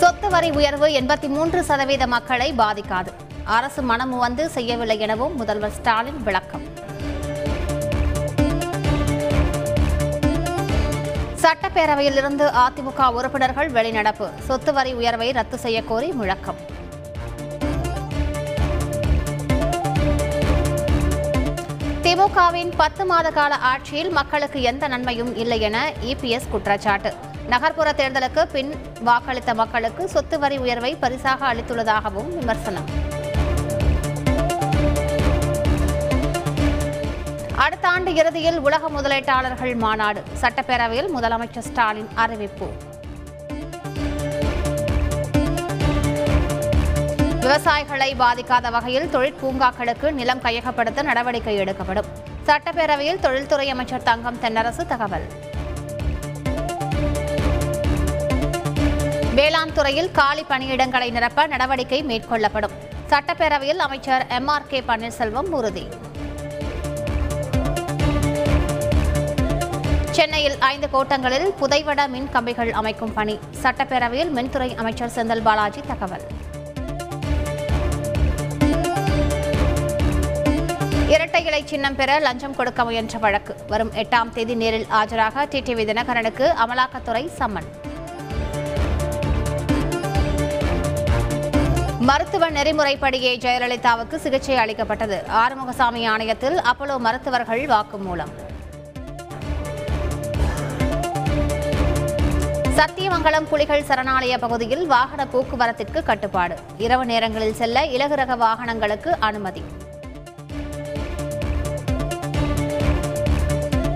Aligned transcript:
சொத்து 0.00 0.28
வரி 0.28 0.50
உயர்வு 0.50 0.86
எண்பத்தி 0.88 1.28
மூன்று 1.28 1.64
சதவீத 1.68 2.06
மக்களை 2.06 2.52
பாதிக்காது. 2.52 3.10
அரசு 3.44 3.82
மனமு 3.82 4.16
வந்து 4.18 4.48
செய்யவில்லை 4.48 4.98
எனவும் 4.98 5.34
முதல்வர் 5.36 5.74
ஸ்டாலின் 5.78 6.22
விளக்கம். 6.22 6.64
சட்டப்பேரவையிலிருந்து 11.42 12.46
அதிமுக 12.64 13.08
உறுப்பினர்கள் 13.12 13.70
வெளிநடப்பு. 13.70 14.28
சொத்து 14.48 14.72
வரி 14.72 14.92
உயர்வை 14.92 15.30
ரத்து 15.30 15.58
செய்யக்கோரி 15.62 16.12
முழக்கம். 16.12 16.60
திமுகவின் 22.04 22.72
பத்து 22.76 23.04
மாத 23.06 23.30
கால 23.30 23.54
ஆட்சியில் 23.72 24.10
மக்களுக்கு 24.10 24.62
எந்த 24.62 24.88
நன்மையும் 24.88 25.36
இல்லை 25.36 25.60
என 25.60 25.92
இபிஎஸ் 26.12 26.48
குற்றச்சாட்டு. 26.50 27.12
நகர்ப்புற 27.52 27.92
தேர்தலுக்கு 27.92 28.42
பின் 28.52 28.70
வாக்களித்த 29.04 29.54
மக்களுக்கு 29.60 30.08
சொத்து 30.08 30.38
வரி 30.38 30.56
உயர்வை 30.64 30.90
பரிசாக 30.94 31.40
அளித்துள்ளதாகவும் 31.52 32.28
விமர்சனம். 32.38 32.88
அடுத்த 37.64 37.88
ஆண்டு 37.88 38.14
இறுதியில் 38.14 38.58
உலக 38.58 38.90
முதலீட்டாளர்கள் 38.96 39.74
மாநாடு. 39.76 40.22
சட்டப்பேரவையில் 40.40 41.10
முதலமைச்சர் 41.16 41.66
ஸ்டாலின் 41.68 42.08
அறிவிப்பு. 42.14 42.68
விவசாயிகளை 47.44 48.10
பாதிக்காத 48.22 48.70
வகையில் 48.70 49.08
தொழிற்பூங்காக்களுக்கு 49.14 50.10
நிலம் 50.12 50.42
கையகப்படுத்த 50.42 51.02
நடவடிக்கை 51.02 51.54
எடுக்கப்படும். 51.54 52.10
சட்டப்பேரவையில் 52.46 53.22
தொழில்துறை 53.26 53.70
அமைச்சர் 53.70 54.02
தங்கம் 54.02 54.40
தென்னரசு 54.42 54.86
தகவல். 54.92 55.28
வேளாண் 59.40 59.72
துறையில் 59.76 60.08
காலி 60.16 60.42
பணியிடங்களை 60.48 61.06
நிரப்ப 61.16 61.46
நடவடிக்கை 61.52 61.98
மேற்கொள்ளப்படும். 62.08 62.72
சட்டப்பேரவையில் 63.10 63.80
அமைச்சர் 63.84 64.24
எம் 64.36 64.48
ஆர் 64.54 64.66
கே 64.70 64.78
பன்னீர்செல்வம் 64.88 65.48
உறுதி. 65.58 65.84
சென்னையில் 70.16 70.56
ஐந்து 70.72 70.88
கோட்டங்களில் 70.94 71.48
புதைவட 71.60 72.06
மின் 72.14 72.28
கம்பிகள் 72.34 72.72
அமைக்கும் 72.80 73.14
பணி. 73.18 73.36
சட்டப்பேரவையில் 73.62 74.32
மின்துறை 74.36 74.70
அமைச்சர் 74.82 75.14
செந்தில் 75.16 75.44
பாலாஜி 75.48 75.82
தகவல். 75.90 76.26
இரட்டை 81.14 81.44
இலை 81.50 81.62
சின்னம் 81.72 81.98
பெற 82.00 82.18
லஞ்சம் 82.26 82.58
கொடுக்க 82.60 82.84
முயன்ற 82.88 83.18
வழக்கு. 83.26 83.56
வரும் 83.68 83.94
எட்டாம் 84.04 84.32
தேதி 84.38 84.56
நேரில் 84.64 84.90
ஆஜராக 85.02 85.46
டிடிவி 85.54 85.86
தினகரனுக்கு 85.92 86.48
அமலாக்கத்துறை 86.64 87.24
சம்மன். 87.38 87.70
மருத்துவ 92.10 92.44
நெறிமுறைப்படியே 92.50 93.32
ஜெயலலிதாவுக்கு 93.42 94.16
சிகிச்சை 94.16 94.56
அளிக்கப்பட்டது. 94.56 95.16
ஆறுமுகசாமி 95.40 96.00
ஆணையத்தில் 96.12 96.56
அப்போலோ 96.70 96.94
மருத்துவர்கள் 96.98 97.62
வாக்குமூலம். 97.72 98.32
சத்தியமங்கலம் 102.78 103.46
புலிகள் 103.50 103.84
சரணாலய 103.88 104.38
பகுதியில் 104.44 104.86
வாகன 104.86 105.26
போக்குவரத்திற்கு 105.26 106.02
கட்டுப்பாடு. 106.02 106.56
இரவு 106.78 107.04
நேரங்களில் 107.10 107.58
செல்ல 107.60 107.84
இலகுரக 107.96 108.36
வாகனங்களுக்கு 108.36 109.12
அனுமதி. 109.28 109.62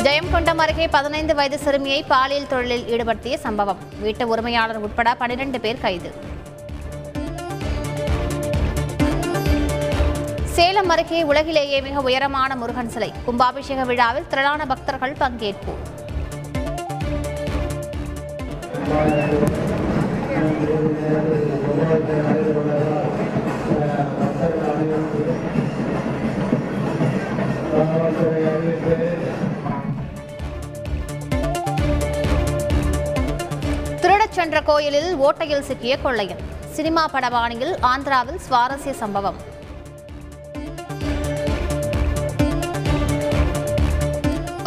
ஜெயங்கொண்டம் 0.07 0.63
அருகே 0.67 0.89
பதினைந்து 0.89 1.35
வயது 1.35 1.59
சிறுமியை 1.59 2.03
பாலியல் 2.03 2.53
தொழிலில் 2.53 2.87
ஈடுபடுத்திய 2.95 3.37
சம்பவம். 3.47 3.83
வீட்டு 4.01 4.27
உரிமையாளர் 4.29 4.85
உட்பட 4.87 5.15
பனிரெண்டு 5.15 5.61
பேர் 5.61 5.85
கைது. 5.87 6.33
சேலம் 10.57 10.91
அருகே 10.93 11.21
உலகிலேயே 11.29 11.79
மிக 11.85 12.01
உயரமான 12.07 12.51
முருகன் 12.61 12.91
சிலை. 12.95 13.09
கும்பாபிஷேக 13.27 13.83
விழாவில் 13.91 14.27
திரளான 14.33 14.67
பக்தர்கள் 14.73 15.15
பங்கேற்பு. 15.23 15.73
திருடச் 34.03 34.37
சென்ற 34.39 34.61
கோயிலில் 34.71 35.11
ஓட்டையில் 35.27 35.67
சிக்கிய 35.71 35.97
கொள்ளையன். 36.05 36.45
சினிமா 36.77 37.07
படபாணியில் 37.15 37.75
ஆந்திராவில் 37.93 38.41
சுவாரஸ்ய 38.47 38.95
சம்பவம். 39.03 39.41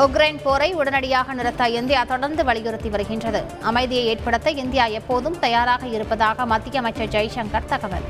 உக்ரைன் 0.05 0.39
போரை 0.43 0.73
உடனடியாக 0.73 1.33
நிறுத்த 1.33 1.69
இந்தியா 1.69 2.03
தொடர்ந்து 2.03 2.43
வலியுறுத்தி 2.43 2.89
வருகின்றது. 2.89 3.43
அமைதியை 3.61 4.05
ஏற்படுத்த 4.05 4.49
இந்தியா 4.51 4.85
எப்போதும் 4.85 5.39
தயாராக 5.39 5.87
இருப்பதாக 5.87 6.45
மத்திய 6.45 6.79
அமைச்சர் 6.79 7.07
ஜெய்சங்கர் 7.07 7.65
தகவல். 7.65 8.05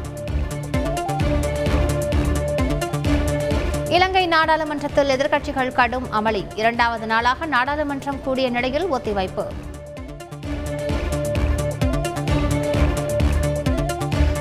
இலங்கை 3.90 4.28
நாடாளுமன்றத்தில் 4.28 5.10
எதிர்க்கட்சிகள் 5.10 5.72
கடும் 5.72 6.08
அமளி. 6.14 6.44
இரண்டாவது 6.56 7.06
நாளாக 7.06 7.48
நாடாளுமன்றம் 7.48 8.22
கூடிய 8.22 8.50
நிலையில் 8.50 8.88
ஒத்திவைப்பு. 8.94 9.46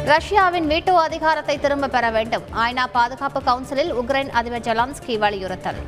ரஷ்யாவின் 0.05 0.69
வீட்டோ 0.69 0.95
அதிகாரத்தை 0.95 1.59
திரும்ப 1.59 1.89
பெற 1.89 2.11
வேண்டும். 2.11 2.43
ஐநா 2.56 2.87
பாதுகாப்பு 2.93 3.43
கவுன்சிலில் 3.43 3.95
உக்ரைன் 3.95 4.29
அதிபர் 4.29 4.61
ஜெலான்ஸ்கி 4.61 5.19
வலியுறுத்தல். 5.19 5.81